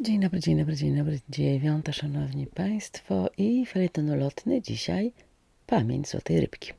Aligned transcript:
Dzień 0.00 0.20
dobry, 0.20 0.40
dzień 0.40 0.58
dobry, 0.58 0.76
dzień 0.76 0.96
dobry. 0.96 1.20
Dziewiąta, 1.28 1.92
szanowni 1.92 2.46
państwo 2.46 3.30
i 3.38 3.66
felieton 3.66 4.18
lotny 4.18 4.62
dzisiaj 4.62 5.12
Pamięć 5.66 6.08
Złotej 6.08 6.40
Rybki. 6.40 6.72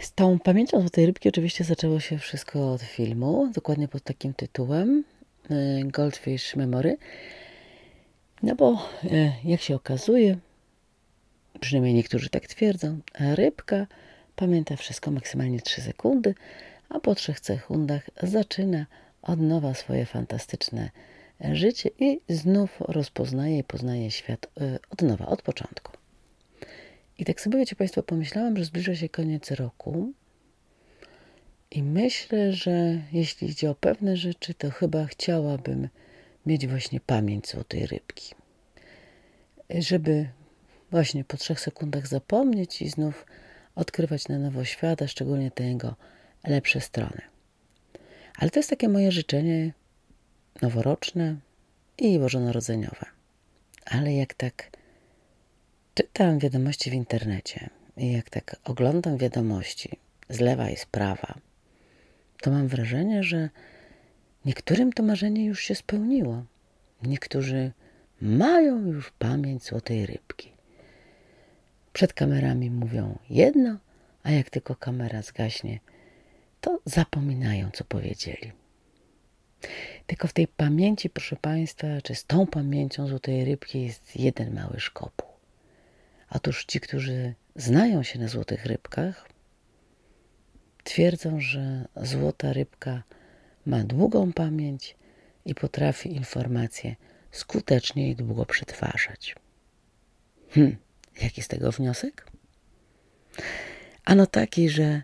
Z 0.00 0.12
tą 0.12 0.38
pamięcią 0.38 0.80
Złotej 0.80 1.06
Rybki 1.06 1.28
oczywiście 1.28 1.64
zaczęło 1.64 2.00
się 2.00 2.18
wszystko 2.18 2.72
od 2.72 2.82
filmu, 2.82 3.50
dokładnie 3.54 3.88
pod 3.88 4.02
takim 4.02 4.34
tytułem 4.34 5.04
y, 5.50 5.82
Goldfish 5.84 6.56
Memory. 6.56 6.96
No 8.42 8.54
bo 8.54 8.88
y, 9.04 9.32
jak 9.44 9.60
się 9.60 9.74
okazuje, 9.74 10.38
przynajmniej 11.60 11.94
niektórzy 11.94 12.30
tak 12.30 12.46
twierdzą, 12.46 12.98
rybka 13.18 13.86
pamięta 14.36 14.76
wszystko 14.76 15.10
maksymalnie 15.10 15.60
3 15.60 15.80
sekundy, 15.80 16.34
a 16.88 17.00
po 17.00 17.14
3 17.14 17.34
sekundach 17.42 18.10
zaczyna 18.22 18.86
od 19.22 19.40
nowa 19.40 19.74
swoje 19.74 20.06
fantastyczne 20.06 20.90
życie 21.52 21.90
i 21.98 22.20
znów 22.28 22.80
rozpoznaje 22.80 23.58
i 23.58 23.64
poznaje 23.64 24.10
świat 24.10 24.46
y, 24.46 24.78
od 24.90 25.02
nowa, 25.02 25.26
od 25.26 25.42
początku. 25.42 25.92
I 27.18 27.24
tak 27.24 27.40
sobie, 27.40 27.58
wiecie 27.58 27.76
Państwo, 27.76 28.02
pomyślałam, 28.02 28.56
że 28.56 28.64
zbliża 28.64 28.94
się 28.94 29.08
koniec 29.08 29.50
roku 29.50 30.12
i 31.70 31.82
myślę, 31.82 32.52
że 32.52 32.98
jeśli 33.12 33.50
idzie 33.50 33.70
o 33.70 33.74
pewne 33.74 34.16
rzeczy, 34.16 34.54
to 34.54 34.70
chyba 34.70 35.06
chciałabym 35.06 35.88
mieć 36.46 36.66
właśnie 36.66 37.00
pamięć 37.00 37.48
złotej 37.48 37.86
rybki. 37.86 38.34
Żeby 39.70 40.28
właśnie 40.90 41.24
po 41.24 41.36
trzech 41.36 41.60
sekundach 41.60 42.06
zapomnieć 42.06 42.82
i 42.82 42.88
znów 42.88 43.26
odkrywać 43.74 44.28
na 44.28 44.38
nowo 44.38 44.64
świata, 44.64 45.08
szczególnie 45.08 45.50
te 45.50 45.64
jego 45.64 45.94
lepsze 46.44 46.80
strony. 46.80 47.20
Ale 48.40 48.50
to 48.50 48.58
jest 48.58 48.70
takie 48.70 48.88
moje 48.88 49.12
życzenie 49.12 49.72
noworoczne 50.62 51.36
i 51.98 52.18
bożonarodzeniowe. 52.18 53.06
Ale 53.84 54.14
jak 54.14 54.34
tak 54.34 54.70
czytam 55.94 56.38
wiadomości 56.38 56.90
w 56.90 56.94
internecie 56.94 57.70
i 57.96 58.12
jak 58.12 58.30
tak 58.30 58.56
oglądam 58.64 59.16
wiadomości 59.16 59.90
z 60.28 60.40
lewa 60.40 60.70
i 60.70 60.76
z 60.76 60.86
prawa, 60.86 61.34
to 62.40 62.50
mam 62.50 62.68
wrażenie, 62.68 63.22
że 63.22 63.48
niektórym 64.44 64.92
to 64.92 65.02
marzenie 65.02 65.44
już 65.44 65.60
się 65.60 65.74
spełniło. 65.74 66.44
Niektórzy 67.02 67.72
mają 68.20 68.86
już 68.86 69.10
pamięć 69.10 69.64
złotej 69.64 70.06
rybki. 70.06 70.52
Przed 71.92 72.12
kamerami 72.12 72.70
mówią 72.70 73.18
jedno, 73.30 73.78
a 74.22 74.30
jak 74.30 74.50
tylko 74.50 74.74
kamera 74.74 75.22
zgaśnie, 75.22 75.78
to 76.60 76.80
zapominają, 76.84 77.70
co 77.72 77.84
powiedzieli. 77.84 78.52
Tylko 80.06 80.28
w 80.28 80.32
tej 80.32 80.48
pamięci, 80.48 81.10
proszę 81.10 81.36
Państwa, 81.36 81.86
czy 82.02 82.14
z 82.14 82.24
tą 82.24 82.46
pamięcią 82.46 83.06
złotej 83.06 83.44
rybki 83.44 83.82
jest 83.82 84.16
jeden 84.16 84.54
mały 84.54 84.80
szkopuł. 84.80 85.28
Otóż 86.30 86.64
ci, 86.64 86.80
którzy 86.80 87.34
znają 87.56 88.02
się 88.02 88.18
na 88.18 88.28
złotych 88.28 88.66
rybkach, 88.66 89.28
twierdzą, 90.84 91.40
że 91.40 91.88
złota 91.96 92.52
rybka 92.52 93.02
ma 93.66 93.84
długą 93.84 94.32
pamięć 94.32 94.96
i 95.44 95.54
potrafi 95.54 96.16
informacje 96.16 96.96
skutecznie 97.30 98.10
i 98.10 98.16
długo 98.16 98.46
przetwarzać. 98.46 99.34
Hm, 100.50 100.76
jaki 101.22 101.42
z 101.42 101.48
tego 101.48 101.72
wniosek? 101.72 102.26
Ano 104.04 104.26
taki, 104.26 104.68
że 104.68 105.02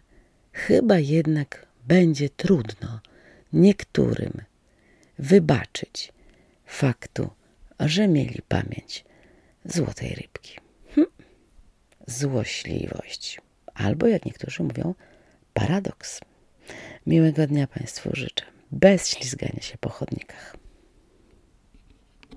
chyba 0.56 0.98
jednak 0.98 1.66
będzie 1.88 2.28
trudno 2.28 3.00
niektórym 3.52 4.32
wybaczyć 5.18 6.12
faktu, 6.66 7.30
że 7.80 8.08
mieli 8.08 8.42
pamięć 8.48 9.04
złotej 9.64 10.14
rybki. 10.14 10.58
Hm. 10.94 11.06
Złośliwość, 12.06 13.40
albo 13.74 14.06
jak 14.06 14.24
niektórzy 14.24 14.62
mówią, 14.62 14.94
paradoks. 15.54 16.20
Miłego 17.06 17.46
dnia 17.46 17.66
Państwu 17.66 18.10
życzę, 18.12 18.44
bez 18.72 19.08
ślizgania 19.08 19.60
się 19.60 19.78
po 19.78 19.88
chodnikach. 19.88 20.56